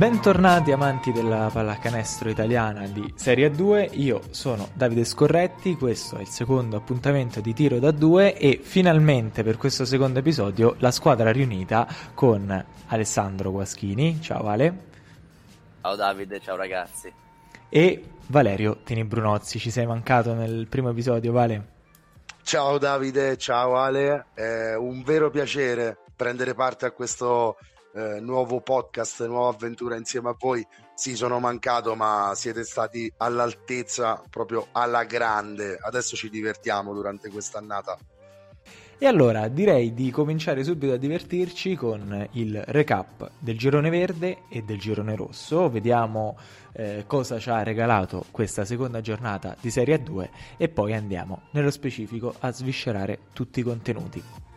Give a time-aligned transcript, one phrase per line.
[0.00, 6.28] Bentornati amanti della pallacanestro italiana di Serie 2, io sono Davide Scorretti, questo è il
[6.28, 11.86] secondo appuntamento di tiro da due e finalmente per questo secondo episodio la squadra riunita
[12.14, 14.84] con Alessandro Guaschini, ciao Ale.
[15.82, 17.12] Ciao Davide, ciao ragazzi.
[17.68, 21.66] E Valerio Tini Brunozzi, ci sei mancato nel primo episodio, Vale?
[22.42, 27.58] Ciao Davide, ciao Ale, è un vero piacere prendere parte a questo
[27.94, 30.66] eh, nuovo podcast, nuova avventura insieme a voi.
[30.94, 35.78] Sì, sono mancato, ma siete stati all'altezza, proprio alla grande.
[35.80, 37.98] Adesso ci divertiamo durante quest'annata.
[39.02, 44.60] E allora direi di cominciare subito a divertirci con il recap del girone verde e
[44.60, 45.70] del girone rosso.
[45.70, 46.36] Vediamo
[46.74, 51.44] eh, cosa ci ha regalato questa seconda giornata di Serie A 2 e poi andiamo
[51.52, 54.49] nello specifico a sviscerare tutti i contenuti.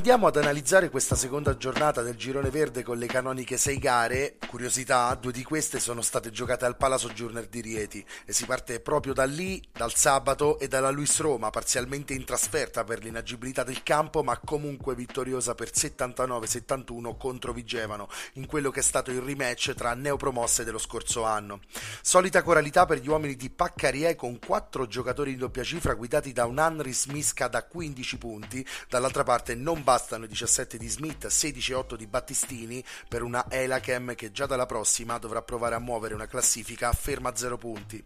[0.00, 4.36] Andiamo ad analizzare questa seconda giornata del girone verde con le canoniche 6 gare.
[4.48, 8.80] Curiosità, due di queste sono state giocate al Palazzo Journer di Rieti e si parte
[8.80, 13.82] proprio da lì, dal sabato e dalla Luis Roma, parzialmente in trasferta per l'inagibilità del
[13.82, 19.74] campo, ma comunque vittoriosa per 79-71 contro Vigevano, in quello che è stato il rematch
[19.74, 21.60] tra neopromosse dello scorso anno.
[22.00, 26.46] Solita coralità per gli uomini di Paccarie con quattro giocatori in doppia cifra guidati da
[26.46, 31.72] un Henry Smisca da 15 punti, dall'altra parte non bastano i 17 di Smith, 16
[31.72, 36.14] e 8 di Battistini per una Elachem che già dalla prossima dovrà provare a muovere
[36.14, 38.04] una classifica ferma a 0 punti.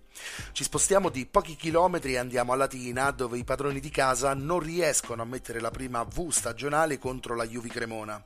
[0.53, 4.61] Ci spostiamo di pochi chilometri e andiamo a Latina dove i padroni di casa non
[4.61, 8.23] riescono a mettere la prima V stagionale contro la Juvi Cremona.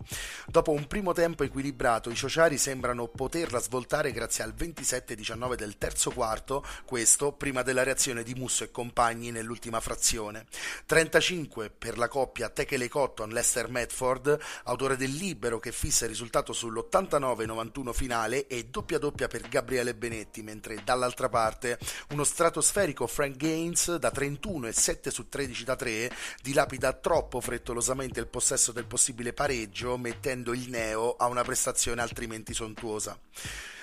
[0.46, 6.12] Dopo un primo tempo equilibrato i Ciociari sembrano poterla svoltare grazie al 27-19 del terzo
[6.12, 10.46] quarto, questo prima della reazione di Musso e compagni nell'ultima frazione.
[10.86, 16.53] 35 per la coppia Tekele Cotton Lester Medford, autore del libero che fissa il risultato
[16.53, 21.78] sull'89-91 finale e doppia doppia per Gabriele Benetti, mentre dall'altra parte
[22.10, 28.20] uno stratosferico Frank Gaines da 31 e 7 su 13 da 3 dilapida troppo frettolosamente
[28.20, 33.19] il possesso del possibile pareggio, mettendo il neo a una prestazione altrimenti sontuosa.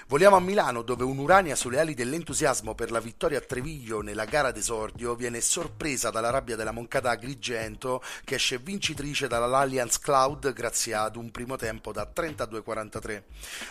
[0.08, 4.52] Voliamo a Milano dove un'Urania sulle ali dell'entusiasmo per la vittoria a Treviglio nella gara
[4.52, 11.16] d'esordio viene sorpresa dalla rabbia della Moncada Agrigento che esce vincitrice dall'Allianz Cloud grazie ad
[11.16, 13.24] un primo tempo da 32-43.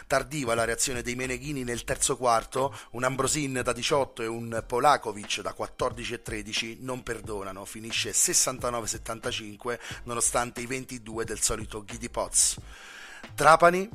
[0.09, 5.41] Tardiva la reazione dei Meneghini nel terzo quarto, un Ambrosin da 18 e un Polakovic
[5.41, 12.57] da 14 e 13 non perdonano, finisce 69-75 nonostante i 22 del solito Ghidi Potts.
[13.37, 13.89] Trapani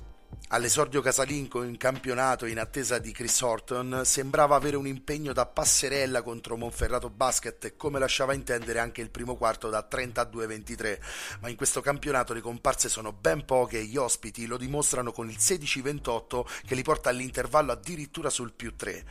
[0.47, 6.23] All'esordio casalingo in campionato in attesa di Chris Horton sembrava avere un impegno da passerella
[6.23, 10.99] contro Monferrato Basket come lasciava intendere anche il primo quarto da 32-23,
[11.41, 15.29] ma in questo campionato le comparse sono ben poche e gli ospiti lo dimostrano con
[15.29, 19.05] il 16-28 che li porta all'intervallo addirittura sul più 3.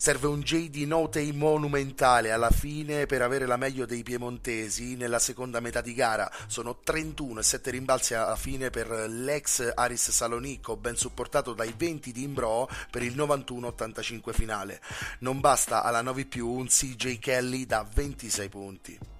[0.00, 5.58] Serve un JD Notei monumentale alla fine per avere la meglio dei piemontesi nella seconda
[5.58, 6.30] metà di gara.
[6.46, 12.12] Sono 31 e 7 rimbalzi alla fine per l'ex Aris Salonicco, ben supportato dai 20
[12.12, 14.80] di Imbro per il 91-85 finale.
[15.18, 19.17] Non basta alla 9 più un CJ Kelly da 26 punti.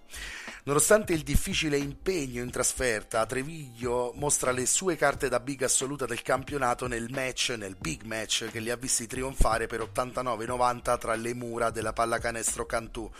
[0.69, 6.21] Nonostante il difficile impegno in trasferta, Treviglio mostra le sue carte da big assoluta del
[6.21, 11.33] campionato nel match, nel big match che li ha visti trionfare per 89-90 tra le
[11.33, 13.11] mura della pallacanestro Cantù.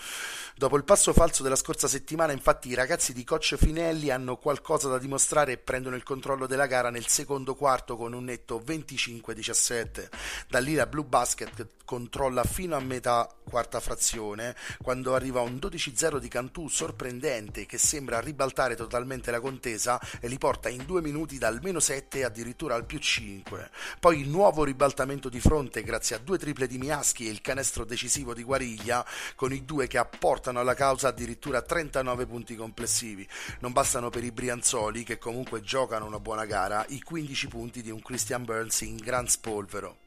[0.57, 4.91] Dopo il passo falso della scorsa settimana, infatti, i ragazzi di Coach Finelli hanno qualcosa
[4.91, 10.09] da dimostrare e prendono il controllo della gara nel secondo quarto con un netto 25-17.
[10.49, 16.19] Da lì la Blue Basket controlla fino a metà quarta frazione, quando arriva un 12-0
[16.19, 21.39] di Cantù sorprendente che sembra ribaltare totalmente la contesa e li porta in due minuti
[21.39, 23.71] dal meno 7 addirittura al più 5.
[24.01, 27.87] Poi il nuovo ribaltamento di fronte grazie a due triple di Miaschi e il canestro
[27.87, 29.03] decisivo di Guariglia,
[29.35, 33.27] con i due che apportano alla causa addirittura 39 punti complessivi.
[33.61, 37.91] Non bastano per i Brianzoli, che comunque giocano una buona gara, i 15 punti di
[37.91, 40.01] un Christian Burns in gran spolvero.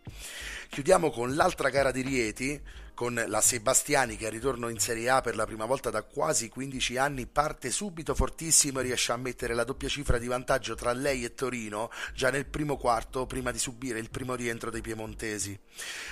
[0.72, 2.58] Chiudiamo con l'altra gara di Rieti,
[3.02, 6.50] con la Sebastiani che al ritorno in Serie A per la prima volta da quasi
[6.50, 10.94] 15 anni parte subito fortissimo e riesce a mettere la doppia cifra di vantaggio tra
[10.94, 15.60] lei e Torino già nel primo quarto prima di subire il primo rientro dei piemontesi.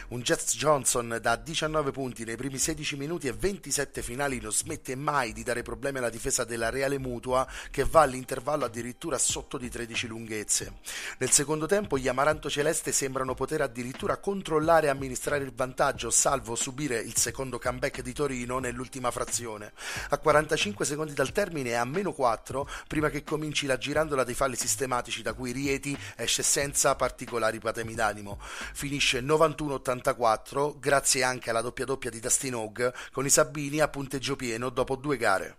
[0.08, 4.96] Un Jets Johnson da 19 punti nei primi 16 minuti e 27 finali non smette
[4.96, 9.70] mai di dare problemi alla difesa della Reale Mutua che va all'intervallo addirittura sotto di
[9.70, 10.80] 13 lunghezze.
[11.20, 16.56] Nel secondo tempo gli Amaranto Celeste sembrano poter addirittura controllare e amministrare il vantaggio salvo
[16.56, 19.74] subire il secondo comeback di Torino nell'ultima frazione.
[20.10, 24.36] A 45 secondi dal termine e a meno 4 prima che cominci la girandola dei
[24.36, 28.40] falli sistematici da cui Rieti esce senza particolari patemi d'animo.
[28.42, 34.36] Finisce 91-84 grazie anche alla doppia doppia di Dustin Hogg con i Sabini a punteggio
[34.36, 35.58] pieno dopo due gare.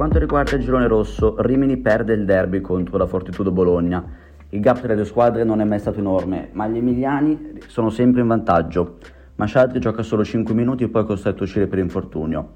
[0.00, 4.02] Quanto riguarda il girone rosso, Rimini perde il derby contro la Fortitudo Bologna.
[4.48, 7.90] Il gap tra le due squadre non è mai stato enorme, ma gli emiliani sono
[7.90, 8.96] sempre in vantaggio.
[9.34, 12.52] Mascialtri gioca solo 5 minuti e poi è costretto a uscire per infortunio.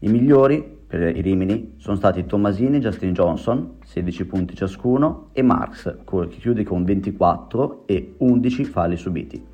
[0.00, 5.42] I migliori per i Rimini sono stati Tommasini e Justin Johnson, 16 punti ciascuno, e
[5.42, 9.53] Marx, che chiude con 24 e 11 falli subiti.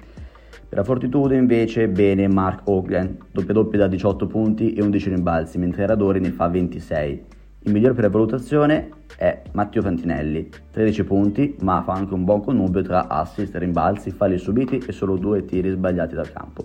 [0.70, 5.58] Per la Fortitudo invece bene Mark Oglen, doppia doppia da 18 punti e 11 rimbalzi,
[5.58, 7.24] mentre Radori ne fa 26.
[7.62, 12.44] Il migliore per la valutazione è Matteo Fantinelli, 13 punti, ma fa anche un buon
[12.44, 16.64] connubio tra assist, rimbalzi, falli subiti e solo due tiri sbagliati dal campo.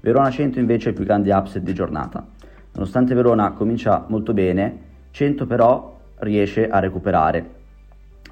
[0.00, 2.26] Verona 100 invece è il più grande upset di giornata.
[2.72, 4.78] Nonostante Verona comincia molto bene,
[5.10, 7.46] 100 però riesce a recuperare.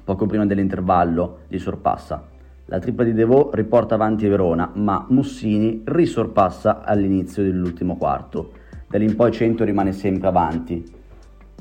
[0.03, 2.35] Poco prima dell'intervallo li sorpassa.
[2.69, 8.51] La tripla di Devò riporta avanti Verona, ma Mussini risorpassa all'inizio dell'ultimo quarto.
[8.89, 10.83] Da lì in poi 100 rimane sempre avanti.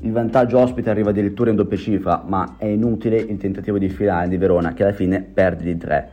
[0.00, 4.26] Il vantaggio ospite arriva addirittura in doppia cifra, ma è inutile il tentativo di finale
[4.26, 6.10] di Verona che alla fine perde di 3.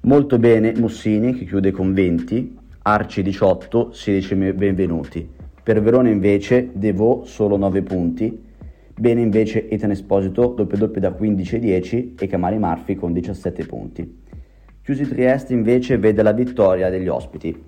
[0.00, 5.30] Molto bene Mussini che chiude con 20, Arci 18, 16 benvenuti.
[5.62, 8.42] Per Verona invece Devò solo 9 punti,
[8.96, 13.66] Bene invece Ethan Esposito, doppio doppio da 15 e 10 e Camari Murphy con 17
[13.66, 14.22] punti.
[14.84, 17.58] Chiusi Trieste invece vede la vittoria degli ospiti.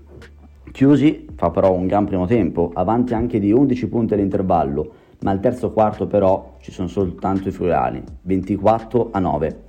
[0.71, 5.41] Chiusi fa però un gran primo tempo, avanti anche di 11 punti all'intervallo, ma al
[5.41, 9.63] terzo quarto però ci sono soltanto i friulani, 24 a 9.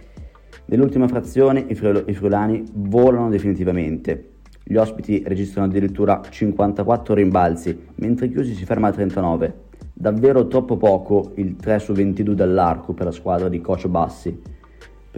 [0.65, 4.31] Nell'ultima frazione i, friul- i friulani volano definitivamente.
[4.61, 9.53] Gli ospiti registrano addirittura 54 rimbalzi, mentre Chiusi si ferma a 39.
[9.93, 14.55] Davvero troppo poco il 3 su 22 dall'arco per la squadra di Coach Bassi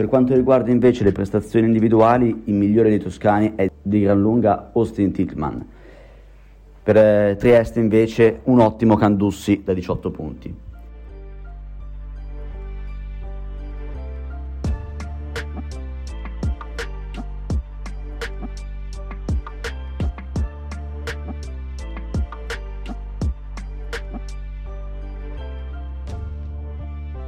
[0.00, 4.70] per quanto riguarda invece le prestazioni individuali, il migliore dei toscani è di gran lunga
[4.72, 5.62] Austin Tillman.
[6.82, 10.54] Per eh, Trieste invece un ottimo Candussi da 18 punti.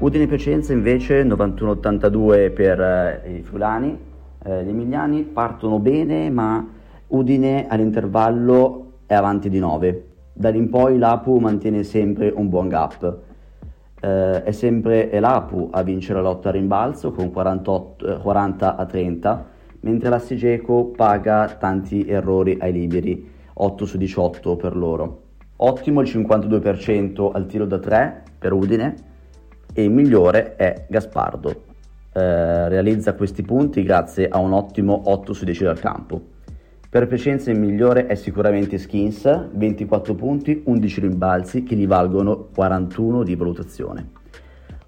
[0.02, 3.96] Udine Piacenza invece 91-82 per eh, i Fulani,
[4.43, 6.67] eh, gli Emiliani partono bene ma
[7.06, 10.06] Udine all'intervallo è avanti di 9.
[10.32, 13.17] Da lì in poi l'Apu mantiene sempre un buon gap.
[14.00, 18.84] Eh, è sempre l'Apu a vincere la lotta a rimbalzo con 48, 40 eh, a
[18.84, 19.46] 30,
[19.82, 25.20] mentre la Sigeco paga tanti errori ai liberi, 8 su 18 per loro.
[25.58, 29.10] Ottimo il 52% al tiro da 3 per Udine,
[29.72, 31.70] e il migliore è Gaspardo.
[32.12, 36.20] Eh, realizza questi punti grazie a un ottimo 8 su 10 dal campo.
[36.93, 43.22] Per Piacenza il migliore è sicuramente Skins, 24 punti, 11 rimbalzi che gli valgono 41
[43.22, 44.10] di valutazione.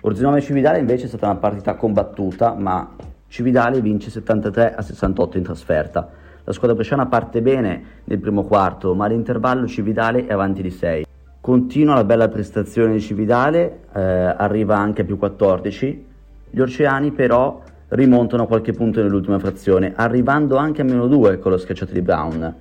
[0.03, 2.95] Orzinome Cividale invece è stata una partita combattuta, ma
[3.27, 6.11] Cividale vince 73 a 68 in trasferta.
[6.45, 11.07] La squadra bresciana parte bene nel primo quarto, ma all'intervallo Cividale è avanti di 6.
[11.45, 16.07] Continua la bella prestazione di Cividale, eh, arriva anche a più 14.
[16.49, 21.59] Gli Oceani però rimontano qualche punto nell'ultima frazione, arrivando anche a meno 2 con lo
[21.59, 22.55] schiacciato di Brown.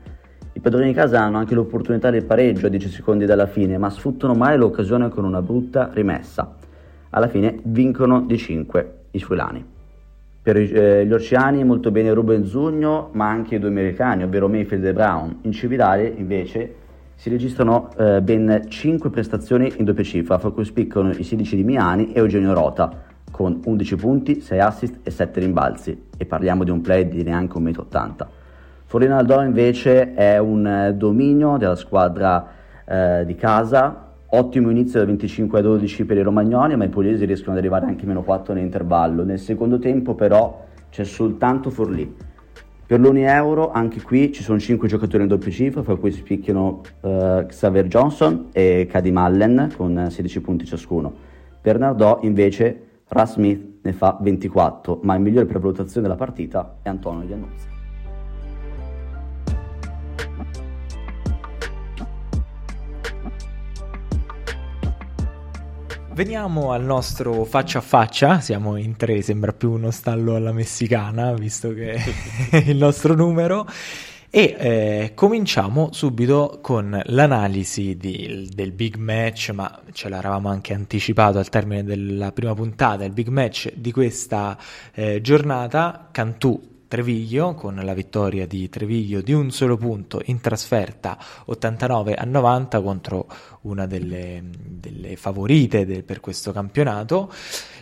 [0.52, 3.90] I padroni di casa hanno anche l'opportunità del pareggio a 10 secondi dalla fine, ma
[3.90, 6.54] sfruttano mai l'occasione con una brutta rimessa.
[7.12, 9.66] Alla fine vincono di 5 i Friulani.
[10.42, 14.84] Per eh, gli Oceani molto bene Ruben Zugno, ma anche i due americani, ovvero Mayfield
[14.84, 15.38] e Brown.
[15.44, 16.82] In Cividale invece
[17.16, 21.64] si registrano eh, ben 5 prestazioni in doppia cifra, fra cui spiccano i 16 di
[21.64, 26.72] Miani e Eugenio Rota, con 11 punti, 6 assist e 7 rimbalzi, e parliamo di
[26.72, 28.28] un play di neanche 1,80 m.
[28.86, 32.48] Forlino Aldoro invece è un eh, dominio della squadra
[32.86, 34.12] eh, di casa.
[34.28, 37.88] Ottimo inizio da 25 a 12 per i romagnoli, ma i pugliesi riescono ad arrivare
[37.88, 39.24] anche meno 4 nell'intervallo.
[39.24, 42.16] Nel secondo tempo però c'è soltanto Forlì.
[42.94, 46.82] Per l'Uni Euro anche qui ci sono 5 giocatori in doppia cifra, fra cui spicchiano
[47.00, 51.12] uh, Xavier Johnson e Cady Mallen con 16 punti ciascuno.
[51.60, 56.76] Per Nardò invece Russ Smith ne fa 24, ma il migliore per valutazione della partita
[56.84, 57.73] è Antonio Iannuzzi.
[66.14, 71.34] Veniamo al nostro faccia a faccia, siamo in tre, sembra più uno stallo alla messicana,
[71.34, 71.94] visto che
[72.52, 73.66] è il nostro numero.
[74.30, 81.40] E eh, cominciamo subito con l'analisi di, del big match, ma ce l'eravamo anche anticipato
[81.40, 84.56] al termine della prima puntata, il big match di questa
[84.94, 91.18] eh, giornata, Cantù Treviglio con la vittoria di Treviglio di un solo punto in trasferta
[91.46, 93.26] 89 a 90 contro
[93.62, 97.34] una delle, delle favorite de, per questo campionato.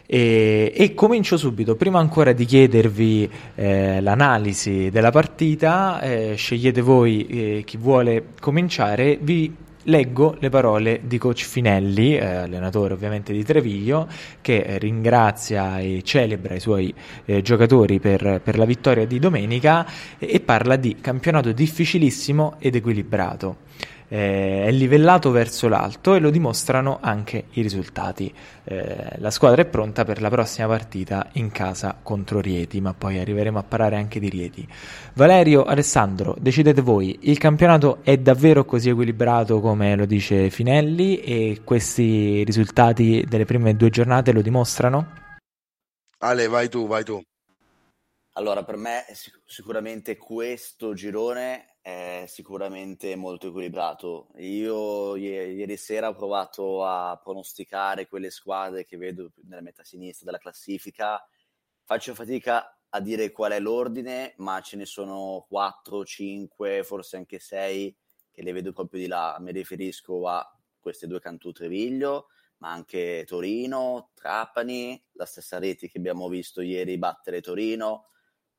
[0.06, 1.76] E, e, comincio subito.
[1.76, 9.18] Prima ancora di chiedervi eh, l'analisi della partita eh, scegliete voi eh, chi vuole cominciare.
[9.22, 14.08] Vi leggo le parole di coach Finelli, eh, allenatore ovviamente di Treviglio,
[14.42, 16.94] che ringrazia e celebra i suoi
[17.26, 19.86] eh, giocatori per, per, la vittoria di domenica
[20.18, 23.70] e, e parla di campionato difficilissimo ed equilibrato
[24.12, 28.34] eh, è livellato verso l'alto e lo dimostrano anche i risultati.
[28.66, 33.20] Eh, la squadra è pronta per la prossima partita in casa contro Rieti, ma poi
[33.20, 34.68] arriveremo a parlare anche di Rieti.
[35.14, 41.62] Valerio, Alessandro, decidete voi, il campionato è davvero così equilibrato come lo dice Finelli e
[41.64, 45.20] questi risultati delle prime due giornate lo dimostrano?
[46.18, 47.22] Ale, vai tu, vai tu.
[48.34, 54.30] Allora, per me sic- sicuramente questo girone è sicuramente molto equilibrato.
[54.38, 60.38] Io ieri sera ho provato a pronosticare quelle squadre che vedo nella metà sinistra della
[60.38, 61.20] classifica.
[61.84, 67.40] Faccio fatica a dire qual è l'ordine, ma ce ne sono 4, 5, forse anche
[67.40, 67.98] 6
[68.32, 69.38] che le vedo proprio di là.
[69.40, 70.48] Mi riferisco a
[70.80, 76.98] queste due Cantù Treviglio, ma anche Torino, Trapani, la stessa rete che abbiamo visto ieri
[77.00, 78.11] battere Torino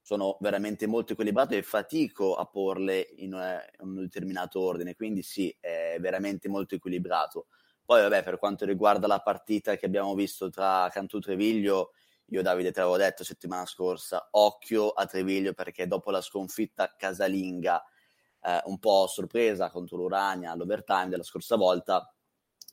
[0.03, 3.33] sono veramente molto equilibrate e fatico a porle in,
[3.81, 7.47] in un determinato ordine, quindi sì, è veramente molto equilibrato.
[7.85, 11.93] Poi vabbè, per quanto riguarda la partita che abbiamo visto tra Cantù e Treviglio,
[12.27, 17.83] io Davide te l'avevo detto settimana scorsa, occhio a Treviglio perché dopo la sconfitta casalinga
[18.43, 22.13] eh, un po' sorpresa contro l'Urania all'overtime della scorsa volta,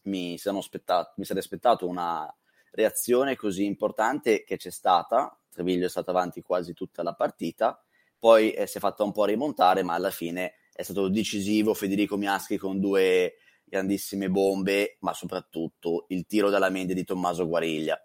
[0.03, 2.33] mi sarei aspettato una
[2.71, 7.83] reazione così importante che c'è stata, Treviglio è stato avanti quasi tutta la partita,
[8.17, 12.15] poi eh, si è fatta un po' rimontare, ma alla fine è stato decisivo Federico
[12.15, 13.35] Miaschi con due
[13.65, 18.01] grandissime bombe, ma soprattutto il tiro dalla mente di Tommaso Guariglia.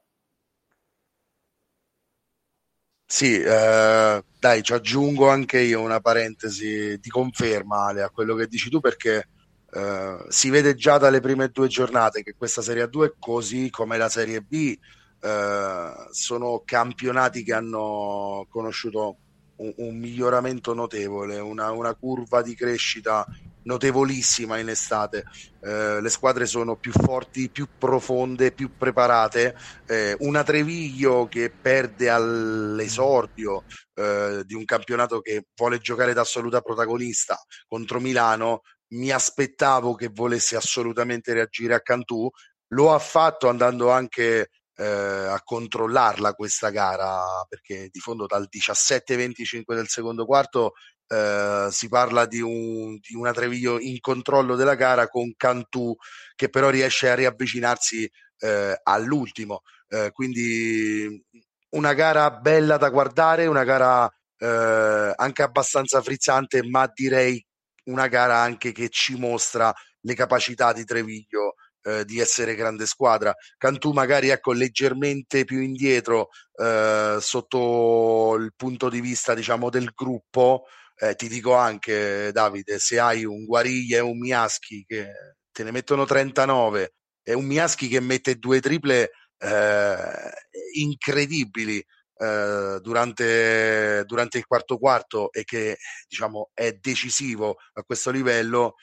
[3.06, 8.48] Sì, eh, dai, ci aggiungo anche io una parentesi di conferma Ale, a quello che
[8.48, 9.28] dici tu perché
[9.70, 14.08] eh, si vede già dalle prime due giornate che questa Serie 2, così come la
[14.08, 14.76] Serie B,
[15.24, 19.16] eh, sono campionati che hanno conosciuto
[19.56, 23.26] un, un miglioramento notevole, una, una, curva di crescita
[23.62, 25.24] notevolissima in estate.
[25.62, 29.56] Eh, le squadre sono più forti, più profonde, più preparate.
[29.86, 33.64] Eh, una Treviglio che perde all'esordio
[33.94, 38.60] eh, di un campionato che vuole giocare da assoluta protagonista contro Milano.
[38.88, 42.28] Mi aspettavo che volesse assolutamente reagire a Cantù,
[42.74, 49.74] lo ha fatto andando anche eh, a controllarla questa gara perché di fondo dal 17-25
[49.74, 50.72] del secondo quarto
[51.06, 55.94] eh, si parla di, un, di una Treviglio in controllo della gara con Cantù
[56.34, 59.62] che però riesce a riavvicinarsi eh, all'ultimo.
[59.88, 61.22] Eh, quindi
[61.70, 67.44] una gara bella da guardare una gara eh, anche abbastanza frizzante ma direi
[67.84, 73.34] una gara anche che ci mostra le capacità di Treviglio eh, di essere grande squadra.
[73.56, 80.64] Cantù magari ecco leggermente più indietro eh, sotto il punto di vista diciamo del gruppo.
[80.96, 85.08] Eh, ti dico anche Davide, se hai un Guariglia e un Miaschi che
[85.50, 90.30] te ne mettono 39 e un Miaschi che mette due triple eh,
[90.74, 91.84] incredibili
[92.16, 98.74] eh, durante, durante il quarto quarto e che diciamo è decisivo a questo livello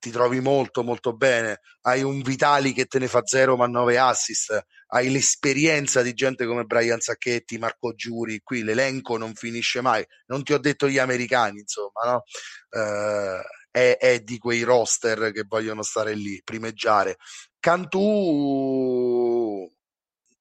[0.00, 3.98] ti trovi molto molto bene, hai un Vitali che te ne fa 0 ma 9
[3.98, 10.04] assist, hai l'esperienza di gente come Brian Sacchetti, Marco Giuri, qui l'elenco non finisce mai,
[10.26, 12.22] non ti ho detto gli americani insomma, no?
[12.70, 17.16] eh, è, è, di quei roster che vogliono stare lì, primeggiare.
[17.58, 18.00] Cantù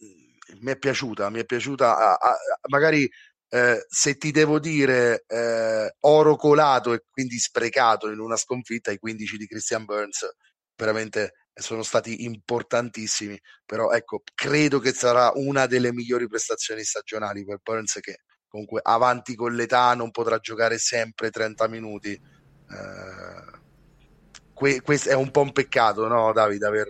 [0.04, 2.38] mm, mi è piaciuta, mi è piaciuta, a, a,
[2.70, 3.10] magari
[3.50, 9.00] eh, se ti devo dire eh, oro colato e quindi sprecato in una sconfitta, i
[9.00, 10.28] 15 di Christian Burns
[10.76, 17.60] veramente sono stati importantissimi, però ecco, credo che sarà una delle migliori prestazioni stagionali per
[17.62, 22.12] Burns che comunque avanti con l'età non potrà giocare sempre 30 minuti.
[22.12, 23.58] Eh,
[24.54, 26.88] que- questo è un po' un peccato, no, Davide, aver,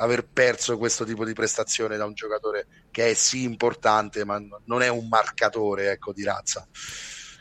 [0.00, 4.82] aver, perso questo tipo di prestazione da un giocatore che è sì importante, ma non
[4.82, 6.66] è un marcatore ecco, di razza.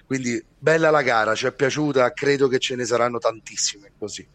[0.05, 4.27] Quindi bella la gara, ci è piaciuta, credo che ce ne saranno tantissime così.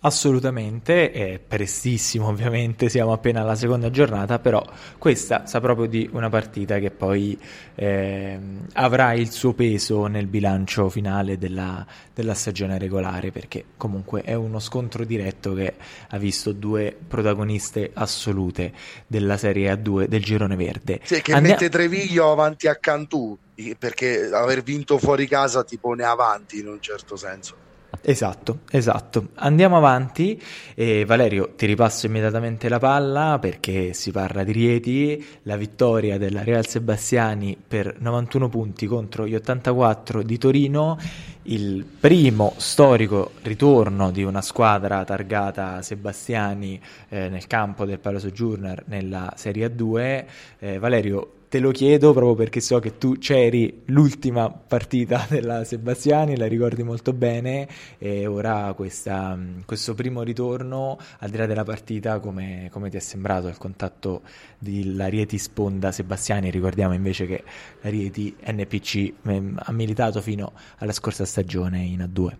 [0.00, 4.64] Assolutamente, è prestissimo ovviamente, siamo appena alla seconda giornata, però
[4.96, 7.36] questa sa proprio di una partita che poi
[7.74, 8.38] eh,
[8.74, 14.60] avrà il suo peso nel bilancio finale della, della, stagione regolare, perché comunque è uno
[14.60, 15.74] scontro diretto che
[16.08, 18.72] ha visto due protagoniste assolute
[19.04, 21.00] della Serie A2 del girone verde.
[21.02, 23.36] Sì, che Andia- mette Treviglio avanti a Cantù,
[23.76, 27.66] perché aver vinto fuori casa ti pone avanti in un certo senso.
[28.00, 29.28] Esatto, esatto.
[29.34, 30.40] Andiamo avanti
[30.74, 36.42] e Valerio ti ripasso immediatamente la palla perché si parla di Rieti, la vittoria della
[36.42, 40.98] Real Sebastiani per 91 punti contro gli 84 di Torino,
[41.42, 48.82] il primo storico ritorno di una squadra targata Sebastiani eh, nel campo del Palace Journal
[48.86, 50.24] nella Serie A2.
[50.58, 56.36] Eh, Valerio, te lo chiedo proprio perché so che tu c'eri l'ultima partita della Sebastiani,
[56.36, 57.66] la ricordi molto bene
[57.98, 63.00] e ora questa, questo primo ritorno, al di là della partita, come, come ti è
[63.00, 64.22] sembrato il contatto
[64.58, 66.50] di Rieti Sponda Sebastiani?
[66.50, 67.42] Ricordiamo invece che
[67.80, 72.36] la Rieti NPC eh, ha militato fino alla scorsa stagione in A2.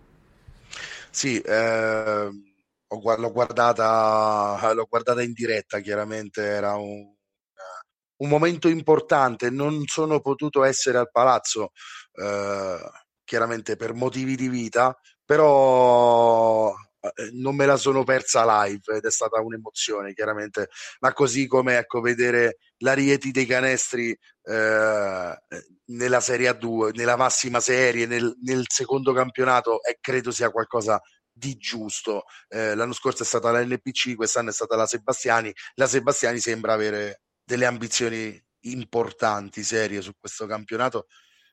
[1.10, 2.28] Sì, eh,
[2.88, 7.16] l'ho, guardata, l'ho guardata in diretta, chiaramente era un
[8.18, 11.70] un momento importante, non sono potuto essere al palazzo,
[12.14, 12.78] eh,
[13.24, 19.10] chiaramente per motivi di vita, però eh, non me la sono persa live ed è
[19.10, 20.68] stata un'emozione chiaramente,
[21.00, 25.38] ma così come ecco, vedere la Rieti dei canestri eh,
[25.84, 31.00] nella Serie A2, nella massima serie, nel, nel secondo campionato, e credo sia qualcosa
[31.30, 32.24] di giusto.
[32.48, 35.52] Eh, l'anno scorso è stata la NPC, quest'anno è stata la Sebastiani.
[35.74, 41.06] La Sebastiani sembra avere delle ambizioni importanti, serie su questo campionato.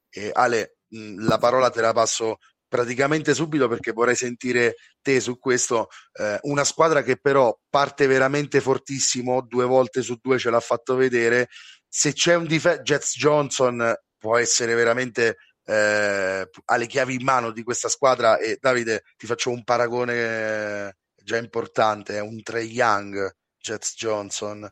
[0.10, 5.39] E Ale, mh, la parola te la passo praticamente subito perché vorrei sentire te su
[5.39, 5.88] questo.
[6.12, 10.95] Eh, una squadra che però parte veramente fortissimo, due volte su due ce l'ha fatto
[10.95, 11.47] vedere.
[11.88, 17.63] Se c'è un difetto, Jets Johnson può essere veramente eh, alle chiavi in mano di
[17.63, 18.38] questa squadra.
[18.38, 24.69] E Davide, ti faccio un paragone già importante: è un Trey Young, Jets Johnson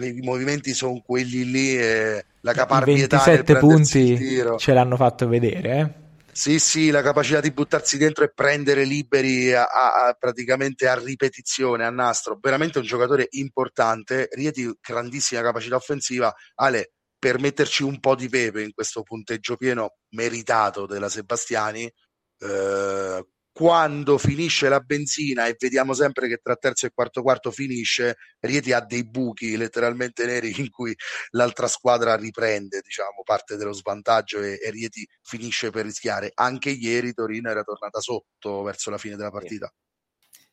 [0.00, 6.00] i movimenti sono quelli lì e la caparbietà 27 punti ce l'hanno fatto vedere eh?
[6.34, 10.98] Sì, sì, la capacità di buttarsi dentro e prendere liberi a, a, a, praticamente a
[10.98, 12.38] ripetizione, a nastro.
[12.40, 14.30] Veramente un giocatore importante.
[14.32, 16.34] Rieti, grandissima capacità offensiva.
[16.54, 23.26] Ale, per metterci un po' di pepe in questo punteggio pieno meritato della Sebastiani, eh,
[23.52, 28.72] quando finisce la benzina e vediamo sempre che tra terzo e quarto quarto finisce, Rieti
[28.72, 30.94] ha dei buchi letteralmente neri in cui
[31.30, 36.32] l'altra squadra riprende diciamo, parte dello svantaggio e, e Rieti finisce per rischiare.
[36.34, 39.72] Anche ieri Torino era tornata sotto verso la fine della partita.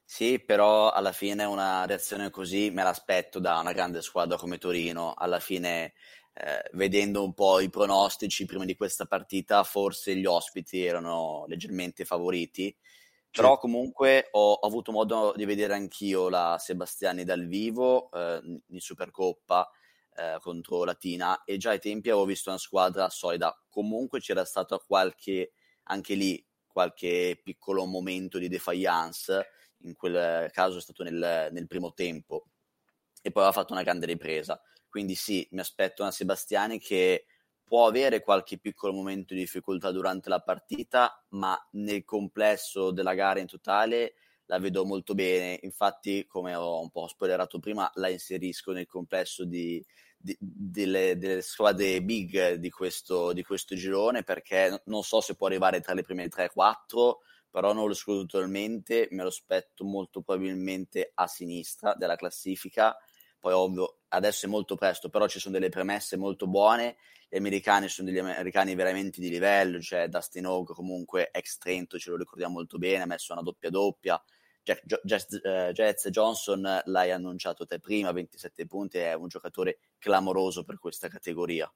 [0.03, 5.13] Sì, però alla fine una reazione così me l'aspetto da una grande squadra come Torino.
[5.15, 5.93] Alla fine
[6.33, 12.05] eh, vedendo un po' i pronostici prima di questa partita, forse gli ospiti erano leggermente
[12.05, 12.75] favoriti.
[13.31, 18.79] Però comunque ho, ho, avuto modo di vedere anch'io la Sebastiani dal vivo eh, in
[18.79, 19.69] Supercoppa
[20.15, 23.55] eh, contro Latina e già ai tempi avevo visto una squadra solida.
[23.69, 29.47] Comunque c'era stato qualche, anche lì, qualche piccolo momento di defiance,
[29.83, 32.47] in quel caso è stato nel, nel primo tempo
[33.21, 34.61] e poi aveva fatto una grande ripresa.
[34.89, 37.25] Quindi sì, mi aspetto una Sebastiani che
[37.69, 43.39] può avere qualche piccolo momento di difficoltà durante la partita, ma nel complesso della gara
[43.39, 45.60] in totale la vedo molto bene.
[45.62, 49.86] Infatti, come ho un po' spoilerato prima, la inserisco nel complesso di,
[50.17, 55.45] di, delle, delle, squadre big di questo, di questo, girone perché non so se può
[55.45, 57.17] arrivare tra le prime 3-4,
[57.51, 59.10] però non lo escludo totalmente.
[59.12, 62.97] Me lo aspetto molto probabilmente a sinistra della classifica
[63.39, 66.97] poi ovvio adesso è molto presto, però ci sono delle premesse molto buone,
[67.30, 72.10] gli americani sono degli americani veramente di livello, cioè Dustin Hogue comunque ex Trento, ce
[72.10, 74.21] lo ricordiamo molto bene, ha messo una doppia doppia,
[74.63, 80.78] Jack, uh, Jets Johnson l'hai annunciato te prima, 27 punti, è un giocatore clamoroso per
[80.78, 81.71] questa categoria.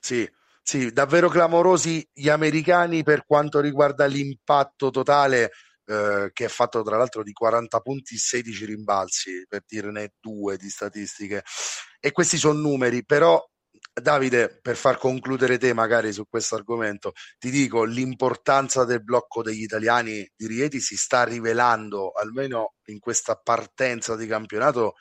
[0.00, 0.30] Sì,
[0.62, 5.50] sì, davvero clamorosi gli americani per quanto riguarda l'impatto totale
[5.92, 10.70] eh, che è fatto tra l'altro di 40 punti, 16 rimbalzi, per dirne due di
[10.70, 11.42] statistiche.
[12.00, 13.42] E questi sono numeri, però
[13.94, 19.62] Davide, per far concludere te magari su questo argomento, ti dico l'importanza del blocco degli
[19.62, 24.94] italiani di Rieti si sta rivelando, almeno in questa partenza di campionato,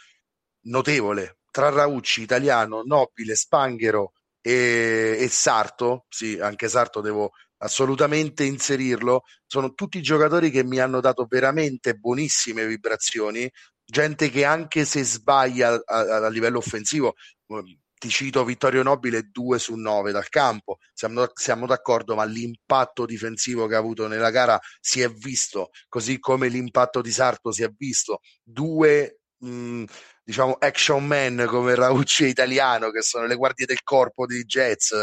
[0.65, 1.37] notevole.
[1.51, 9.73] Tra Raucci, Italiano, Nobile, Spanghero e, e Sarto, sì, anche Sarto devo assolutamente inserirlo, sono
[9.73, 13.49] tutti giocatori che mi hanno dato veramente buonissime vibrazioni,
[13.85, 17.15] gente che anche se sbaglia a, a, a livello offensivo,
[17.47, 23.05] ehm, ti cito Vittorio Nobile 2 su 9 dal campo, siamo, siamo, d'accordo, ma l'impatto
[23.05, 27.61] difensivo che ha avuto nella gara si è visto, così come l'impatto di Sarto si
[27.61, 28.21] è visto.
[28.41, 29.83] Due mh,
[30.23, 34.95] diciamo action man come Raucci italiano, che sono le guardie del corpo dei Jets,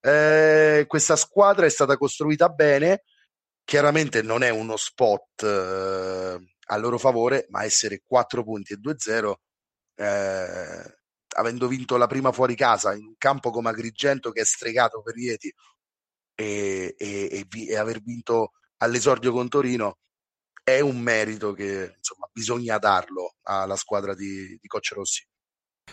[0.00, 3.04] eh, questa squadra è stata costruita bene,
[3.64, 9.34] chiaramente non è uno spot eh, a loro favore, ma essere 4 punti e 2-0,
[9.96, 10.98] eh,
[11.36, 15.14] avendo vinto la prima fuori casa in un campo come Agrigento che è stregato per
[15.14, 15.52] Rieti
[16.34, 19.98] e, e, e, vi, e aver vinto all'esordio con Torino,
[20.62, 25.24] è un merito che insomma, bisogna darlo alla squadra di, di Coach Rossi.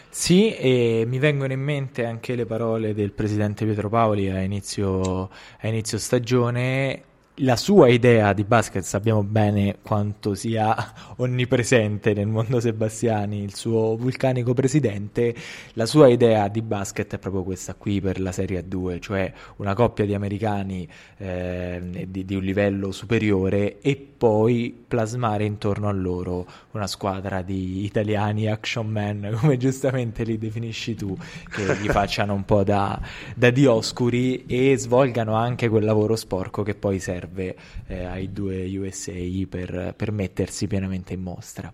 [0.10, 5.30] Sì, e mi vengono in mente anche le parole del presidente Pietro Paoli a inizio,
[5.60, 7.04] a inizio stagione
[7.38, 13.96] la sua idea di basket sappiamo bene quanto sia onnipresente nel mondo Sebastiani, il suo
[13.96, 15.34] vulcanico presidente,
[15.74, 19.74] la sua idea di basket è proprio questa qui per la Serie A2, cioè una
[19.74, 26.46] coppia di americani eh, di, di, un livello superiore e poi plasmare intorno a loro
[26.72, 31.18] una squadra di italiani action man, come giustamente li definisci tu,
[31.50, 33.02] che gli facciano un po' da,
[33.34, 37.56] da dioscuri e svolgano anche quel lavoro sporco che poi serve serve
[37.88, 39.12] eh, ai due USA
[39.48, 41.74] per, per mettersi pienamente in mostra.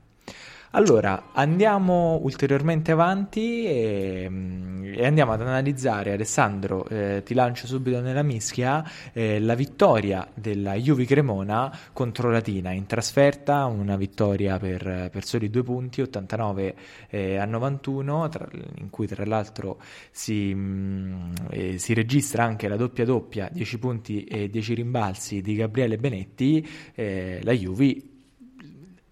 [0.73, 7.99] Allora, andiamo ulteriormente avanti e, mm, e andiamo ad analizzare, Alessandro, eh, ti lancio subito
[8.01, 15.09] nella mischia, eh, la vittoria della Juve Cremona contro Latina in trasferta, una vittoria per,
[15.11, 16.75] per soli due punti, 89
[17.09, 19.79] eh, a 91, tra, in cui tra l'altro
[20.11, 25.41] si, mh, mm, eh, si, registra anche la doppia doppia, 10 punti e 10 rimbalzi
[25.41, 28.17] di Gabriele Benetti, eh, la Juve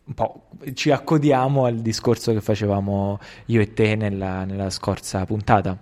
[0.08, 5.78] un po' ci accodiamo al discorso che facevamo io e te nella, nella scorsa puntata.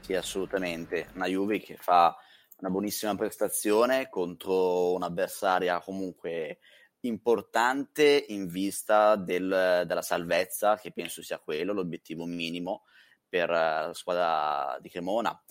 [0.00, 1.08] Sì, assolutamente.
[1.14, 2.14] Una Juve che fa
[2.58, 6.58] una buonissima prestazione contro un'avversaria comunque
[7.00, 12.84] importante in vista del, della salvezza, che penso sia quello l'obiettivo minimo
[13.26, 15.42] per la squadra di Cremona.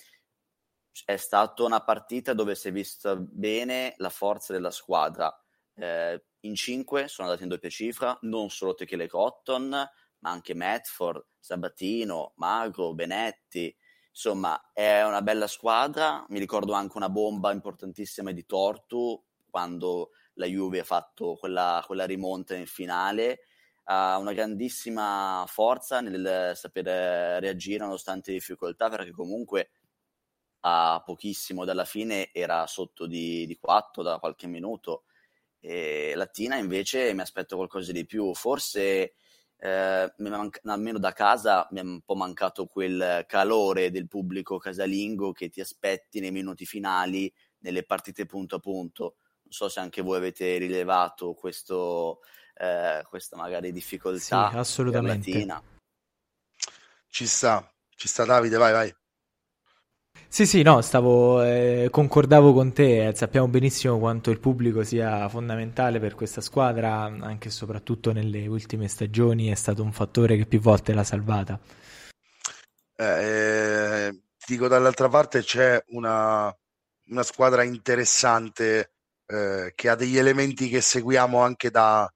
[1.03, 5.33] È stata una partita dove si è vista bene la forza della squadra.
[5.73, 11.25] Eh, in cinque sono andati in doppia cifra, non solo Techele Cotton, ma anche Medford,
[11.39, 13.75] Sabatino, Magro, Benetti.
[14.09, 16.25] Insomma, è una bella squadra.
[16.29, 22.05] Mi ricordo anche una bomba importantissima di Tortu quando la Juve ha fatto quella, quella
[22.05, 23.41] rimonta in finale.
[23.85, 29.71] Ha una grandissima forza nel sapere reagire nonostante difficoltà, perché comunque
[30.61, 35.03] a pochissimo dalla fine era sotto di, di 4 da qualche minuto
[35.59, 38.33] e Latina invece mi aspetto qualcosa di più.
[38.33, 39.13] Forse
[39.57, 45.31] eh, manca, almeno da casa mi è un po' mancato quel calore del pubblico casalingo
[45.31, 49.17] che ti aspetti nei minuti finali nelle partite punto a punto.
[49.43, 52.21] Non so se anche voi avete rilevato questo,
[52.55, 55.31] eh, questa magari difficoltà sì, assolutamente.
[55.31, 55.63] Latina.
[57.07, 58.98] Ci sta, ci sta Davide, vai, vai.
[60.31, 65.27] Sì, sì, no, stavo, eh, concordavo con te, eh, sappiamo benissimo quanto il pubblico sia
[65.27, 70.45] fondamentale per questa squadra, anche e soprattutto nelle ultime stagioni è stato un fattore che
[70.45, 71.59] più volte l'ha salvata.
[72.95, 76.53] Eh, dico dall'altra parte c'è una,
[77.07, 78.91] una squadra interessante
[79.25, 82.11] eh, che ha degli elementi che seguiamo anche da,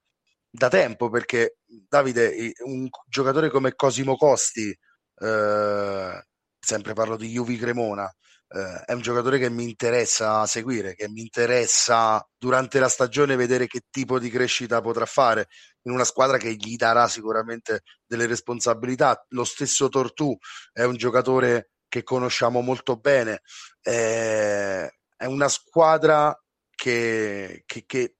[0.50, 4.70] da tempo, perché Davide, un giocatore come Cosimo Costi,
[5.16, 6.24] eh,
[6.64, 8.12] sempre parlo di Juvi Cremona,
[8.48, 13.66] eh, è un giocatore che mi interessa seguire, che mi interessa durante la stagione vedere
[13.66, 15.48] che tipo di crescita potrà fare
[15.82, 19.24] in una squadra che gli darà sicuramente delle responsabilità.
[19.30, 20.36] Lo stesso Tortù
[20.72, 23.42] è un giocatore che conosciamo molto bene,
[23.82, 26.36] eh, è una squadra
[26.74, 28.16] che, che, che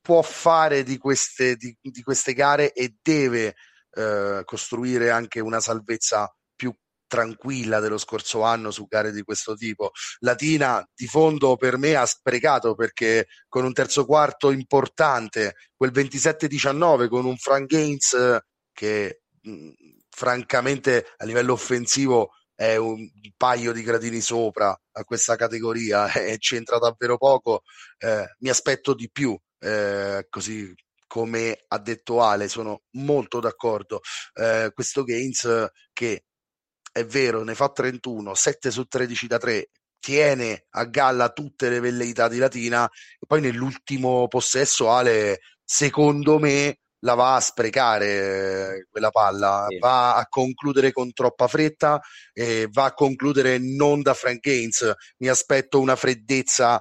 [0.00, 3.54] può fare di queste, di, di queste gare e deve
[3.92, 6.32] eh, costruire anche una salvezza
[7.12, 9.90] tranquilla dello scorso anno su gare di questo tipo.
[10.20, 17.08] Latina di fondo per me ha sprecato perché con un terzo quarto importante, quel 27-19
[17.08, 18.40] con un Frank Gaines
[18.72, 19.68] che mh,
[20.08, 26.78] francamente a livello offensivo è un paio di gradini sopra a questa categoria e c'entra
[26.78, 27.60] davvero poco,
[27.98, 30.74] eh, mi aspetto di più, eh, così
[31.06, 34.00] come ha detto Ale, sono molto d'accordo.
[34.32, 36.24] Eh, questo Gaines che
[36.92, 41.80] è vero, ne fa 31, 7 su 13 da 3, tiene a galla tutte le
[41.80, 48.86] velleità di Latina e poi nell'ultimo possesso Ale, secondo me, la va a sprecare eh,
[48.90, 49.78] quella palla, sì.
[49.78, 52.00] va a concludere con troppa fretta
[52.32, 54.92] e va a concludere non da Frank Gaines.
[55.18, 56.80] Mi aspetto una freddezza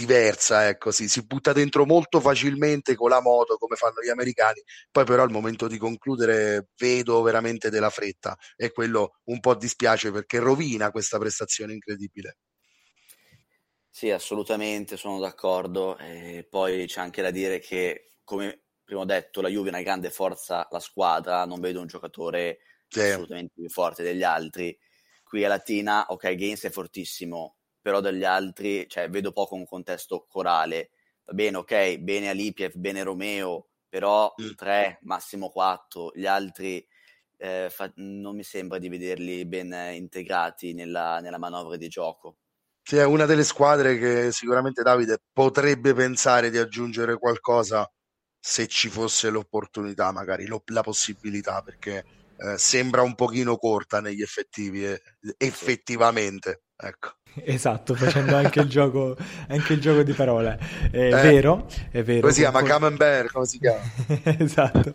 [0.00, 4.62] diversa, ecco, sì, si butta dentro molto facilmente con la moto come fanno gli americani,
[4.90, 10.10] poi però al momento di concludere vedo veramente della fretta e quello un po' dispiace
[10.10, 12.36] perché rovina questa prestazione incredibile.
[13.92, 15.98] Sì, assolutamente, sono d'accordo.
[15.98, 19.82] E poi c'è anche da dire che, come prima ho detto, la Juve è una
[19.82, 23.00] grande forza, la squadra, non vedo un giocatore sì.
[23.00, 24.76] assolutamente più forte degli altri.
[25.22, 30.26] Qui a Latina, ok, Gaines è fortissimo, però dagli altri, cioè, vedo poco un contesto
[30.28, 30.90] corale.
[31.24, 34.50] Va bene, ok, bene Alipiev, bene Romeo, però mm.
[34.56, 36.86] tre, massimo quattro, gli altri
[37.36, 42.36] eh, fa- non mi sembra di vederli ben integrati nella, nella manovra di gioco.
[42.82, 47.90] Sì, è una delle squadre che sicuramente Davide potrebbe pensare di aggiungere qualcosa
[48.38, 52.04] se ci fosse l'opportunità, magari lo, la possibilità, perché
[52.36, 55.00] eh, sembra un pochino corta negli effettivi, eh,
[55.36, 56.62] effettivamente.
[56.76, 57.12] Ecco.
[57.44, 59.16] Esatto, facendo anche il gioco,
[59.48, 60.58] anche il gioco di parole.
[60.90, 62.20] È eh, vero, è vero.
[62.20, 62.62] Come si chiama?
[62.62, 63.80] Camembert, come si chiama?
[64.38, 64.94] esatto.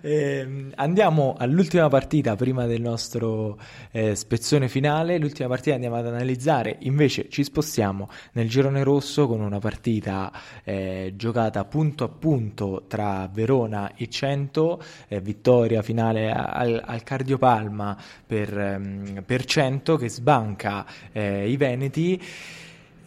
[0.00, 3.58] Eh, andiamo all'ultima partita prima del nostro
[3.90, 5.18] eh, spezzone finale.
[5.18, 6.76] L'ultima partita andiamo ad analizzare.
[6.80, 10.32] Invece ci spostiamo nel girone rosso con una partita
[10.64, 14.82] eh, giocata punto a punto tra Verona e Cento.
[15.08, 22.22] Eh, vittoria finale al, al Cardiopalma per, ehm, per Cento che sbanca eh, i Veneti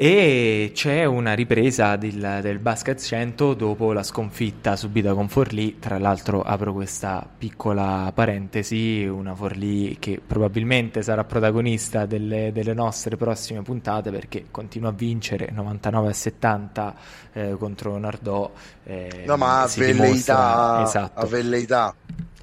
[0.01, 5.77] e c'è una ripresa del, del, basket 100 dopo la sconfitta subita con Forlì.
[5.77, 13.17] Tra l'altro, apro questa piccola parentesi: una Forlì che probabilmente sarà protagonista delle, delle nostre
[13.17, 16.95] prossime puntate perché continua a vincere 99 a 70
[17.33, 18.49] eh, contro Nardò.
[18.85, 21.19] Eh, no, ma a velleità, esatto.
[21.19, 21.93] a velleità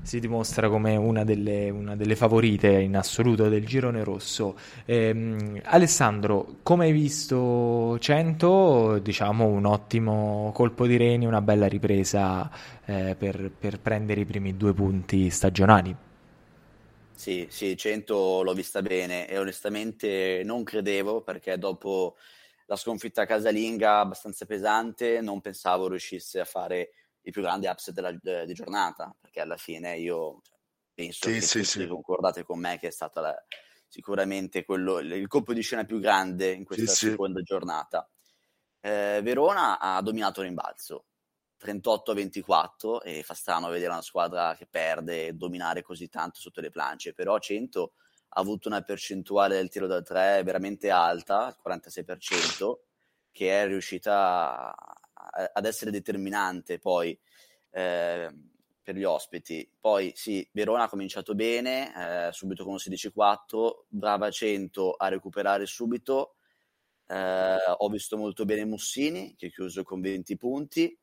[0.07, 4.57] si dimostra come una delle, una delle, favorite in assoluto del girone rosso.
[4.85, 8.99] Eh, Alessandro, come hai visto 100?
[9.03, 12.49] Diciamo un ottimo colpo di reni, una bella ripresa
[12.85, 15.95] eh, per, per prendere i primi due punti stagionali.
[17.13, 22.15] Sì, sì, 100 l'ho vista bene e onestamente non credevo perché dopo
[22.67, 26.91] la sconfitta casalinga abbastanza pesante non pensavo riuscisse a fare
[27.27, 30.43] i più grandi upset della, di giornata, perché alla fine io
[30.95, 31.87] penso sì, che sì, sì.
[31.87, 33.35] concordate con me che è stato la,
[33.89, 38.09] sicuramente quello, il colpo di scena più grande in questa sì, seconda giornata.
[38.81, 41.07] Eh, Verona ha dominato l'imbalzo
[41.57, 46.39] 38 a 24 e fa strano vedere una squadra che perde e dominare così tanto
[46.39, 47.93] sotto le planche, però 100
[48.29, 52.77] ha avuto una percentuale del tiro da 3 veramente alta, il 46%,
[53.33, 54.73] che è riuscita
[55.53, 57.19] ad essere determinante poi
[57.71, 58.33] eh,
[58.83, 59.69] per gli ospiti.
[59.81, 65.67] Poi sì, Verona ha cominciato bene, eh, subito con un 16-4, brava 100 a recuperare
[65.67, 66.37] subito.
[67.09, 70.99] Eh, ho visto molto bene Mussini che ha chiuso con 20 punti.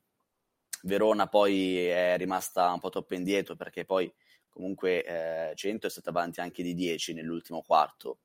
[0.82, 4.12] Verona poi è rimasta un po' troppo indietro perché poi
[4.48, 8.18] comunque eh, 100 è stata avanti anche di 10 nell'ultimo quarto.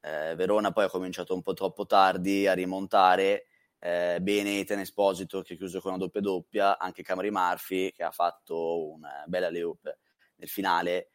[0.00, 3.46] Eh, Verona poi ha cominciato un po' troppo tardi a rimontare
[3.86, 8.02] eh, bene Ethan Esposito che ha chiuso con una doppia doppia, anche Camry Murphy che
[8.02, 9.96] ha fatto una bella layup
[10.36, 11.10] nel finale,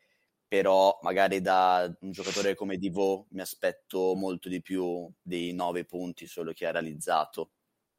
[0.48, 6.26] però magari da un giocatore come Divo mi aspetto molto di più dei nove punti
[6.28, 7.52] solo che ha realizzato.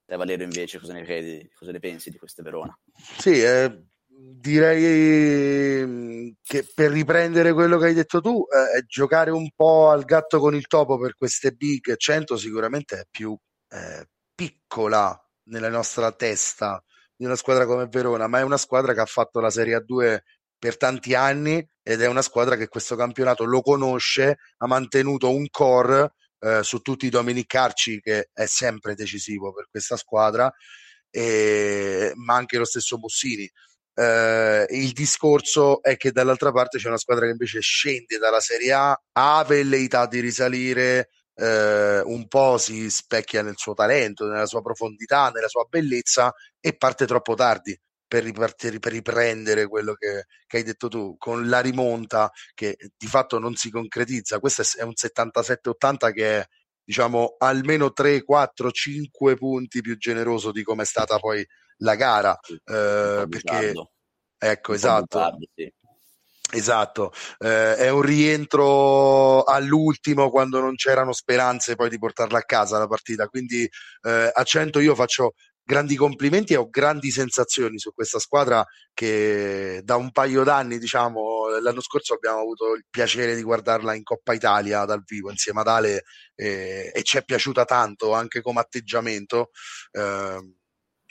[0.07, 2.77] Te Valerio invece cosa ne credi, cosa ne pensi di queste Verona?
[3.19, 9.51] Sì, eh, direi mm, che per riprendere quello che hai detto tu, eh, giocare un
[9.55, 13.37] po' al gatto con il topo per queste big 100 sicuramente è più
[13.69, 16.83] eh, piccola nella nostra testa
[17.17, 20.19] di una squadra come Verona, ma è una squadra che ha fatto la Serie A2
[20.59, 25.49] per tanti anni ed è una squadra che questo campionato lo conosce, ha mantenuto un
[25.51, 30.53] core eh, su tutti i Dominic Carci che è sempre decisivo per questa squadra,
[31.11, 33.49] e, ma anche lo stesso Mussini.
[33.95, 38.73] Eh, il discorso è che dall'altra parte c'è una squadra che invece scende dalla Serie
[38.73, 41.11] A, ha velleità di risalire,
[41.43, 46.77] eh, un po' si specchia nel suo talento, nella sua profondità, nella sua bellezza e
[46.77, 47.77] parte troppo tardi
[48.07, 53.07] per, ripartire, per riprendere quello che, che, hai detto tu, con la rimonta che di
[53.07, 54.39] fatto non si concretizza.
[54.39, 56.47] Questo è un 77-80 che è
[56.85, 61.45] diciamo almeno 3, 4, 5 punti più generoso di come è stata poi
[61.79, 62.39] la gara.
[62.39, 63.73] Eh, perché
[64.39, 65.19] ecco, esatto.
[65.19, 65.73] Tardi, sì.
[66.55, 72.77] Esatto, eh, è un rientro all'ultimo quando non c'erano speranze poi di portarla a casa
[72.79, 73.63] la partita, quindi
[74.03, 75.33] eh, a 100 io faccio
[75.65, 78.63] grandi complimenti e ho grandi sensazioni su questa squadra
[78.93, 84.03] che da un paio d'anni, diciamo, l'anno scorso abbiamo avuto il piacere di guardarla in
[84.03, 86.03] Coppa Italia dal vivo insieme ad Ale
[86.35, 89.51] eh, e ci è piaciuta tanto anche come atteggiamento.
[89.91, 90.39] Eh,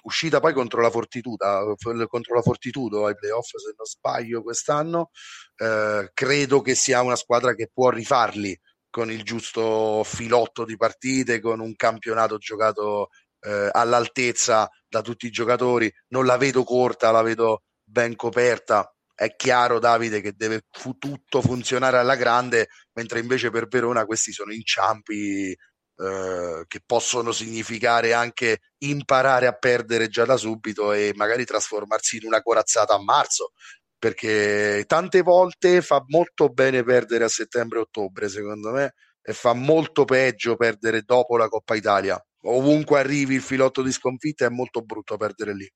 [0.04, 1.76] uscita poi contro la Fortitudo,
[2.08, 5.12] contro la Fortitudo ai playoff se non sbaglio quest'anno,
[5.58, 8.58] eh, credo che sia una squadra che può rifarli
[8.90, 13.10] con il giusto filotto di partite, con un campionato giocato
[13.42, 18.94] eh, all'altezza da tutti i giocatori, non la vedo corta, la vedo ben coperta.
[19.14, 24.32] È chiaro, Davide, che deve fu- tutto funzionare alla grande, mentre invece per Verona questi
[24.32, 25.56] sono inciampi
[26.02, 32.26] eh, che possono significare anche imparare a perdere già da subito e magari trasformarsi in
[32.26, 33.52] una corazzata a marzo
[34.00, 40.56] perché tante volte fa molto bene perdere a settembre-ottobre secondo me e fa molto peggio
[40.56, 42.20] perdere dopo la Coppa Italia.
[42.46, 45.72] Ovunque arrivi il filotto di sconfitta è molto brutto perdere lì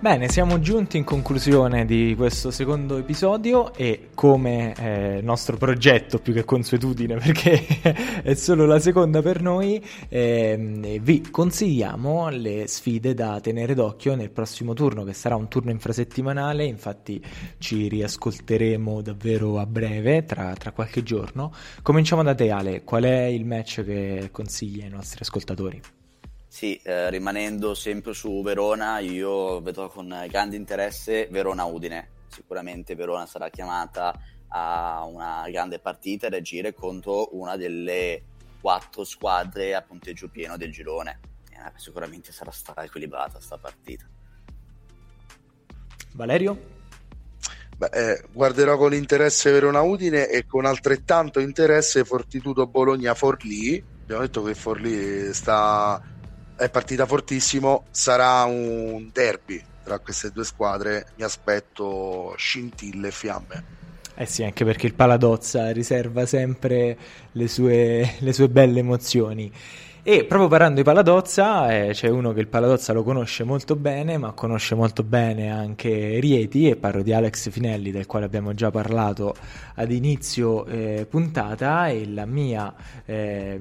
[0.00, 6.32] Bene, siamo giunti in conclusione di questo secondo episodio e come eh, nostro progetto più
[6.32, 13.40] che consuetudine perché è solo la seconda per noi, eh, vi consigliamo le sfide da
[13.40, 17.22] tenere d'occhio nel prossimo turno che sarà un turno infrasettimanale, infatti
[17.58, 21.52] ci riascolteremo davvero a breve, tra, tra qualche giorno.
[21.82, 25.99] Cominciamo da te Ale, qual è il match che consigli ai nostri ascoltatori?
[26.52, 32.08] Sì, eh, rimanendo sempre su Verona, io vedo con grande interesse Verona-Udine.
[32.26, 38.24] Sicuramente Verona sarà chiamata a una grande partita e reagire contro una delle
[38.60, 41.20] quattro squadre a punteggio pieno del girone.
[41.52, 44.06] Eh, sicuramente sarà stata equilibrata questa partita.
[46.14, 46.60] Valerio?
[47.76, 53.82] Beh, eh, guarderò con interesse Verona Udine e con altrettanto interesse Fortitudo Bologna Forlì.
[54.02, 56.18] Abbiamo detto che Forlì sta
[56.60, 63.64] è partita fortissimo, sarà un derby tra queste due squadre, mi aspetto scintille e fiamme.
[64.14, 66.98] Eh sì, anche perché il Paladozza riserva sempre
[67.32, 69.50] le sue, le sue belle emozioni.
[70.02, 74.16] E proprio parlando di Paladozza, eh, c'è uno che il Paladozza lo conosce molto bene,
[74.16, 78.70] ma conosce molto bene anche Rieti, e parlo di Alex Finelli, del quale abbiamo già
[78.70, 79.34] parlato
[79.74, 83.60] ad inizio eh, puntata, e la mia eh,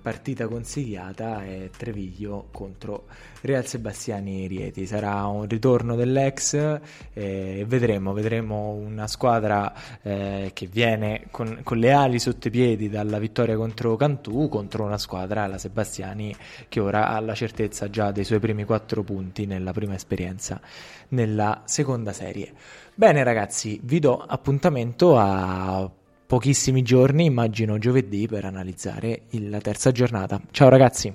[0.00, 3.06] partita consigliata è Treviglio contro
[3.40, 4.86] Real Sebastiani Rieti.
[4.86, 6.80] Sarà un ritorno dell'ex eh,
[7.14, 9.72] e vedremo, vedremo una squadra
[10.02, 14.84] eh, che viene con, con, le ali sotto i piedi dalla vittoria contro Cantù, contro
[14.84, 16.36] una squadra, la Sebastiani Sebastiani
[16.68, 20.60] che ora ha la certezza già dei suoi primi quattro punti nella prima esperienza
[21.08, 22.52] nella seconda serie.
[22.94, 25.90] Bene ragazzi, vi do appuntamento a
[26.26, 30.40] pochissimi giorni, immagino giovedì, per analizzare la terza giornata.
[30.50, 31.12] Ciao ragazzi.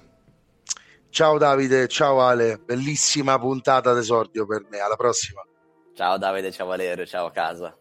[1.09, 5.41] Ciao Davide, ciao Ale, bellissima puntata d'esordio per me, alla prossima.
[5.93, 7.77] Ciao Davide, ciao Valerio, ciao a casa.